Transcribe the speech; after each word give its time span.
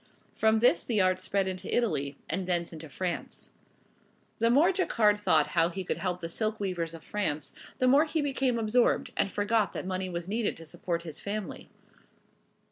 From 0.33 0.57
this 0.57 0.83
the 0.83 0.99
art 0.99 1.19
spread 1.19 1.47
into 1.47 1.71
Italy, 1.71 2.17
and 2.27 2.47
thence 2.47 2.73
into 2.73 2.89
France. 2.89 3.51
The 4.39 4.49
more 4.49 4.71
Jacquard 4.73 5.15
thought 5.19 5.49
how 5.53 5.69
he 5.69 5.83
could 5.83 5.99
help 5.99 6.21
the 6.21 6.27
silk 6.27 6.59
weavers 6.59 6.95
of 6.95 7.03
France 7.03 7.53
the 7.77 7.87
more 7.87 8.05
he 8.05 8.19
became 8.19 8.57
absorbed, 8.57 9.11
and 9.15 9.31
forgot 9.31 9.73
that 9.73 9.85
money 9.85 10.09
was 10.09 10.27
needed 10.27 10.57
to 10.57 10.65
support 10.65 11.03
his 11.03 11.19
family. 11.19 11.69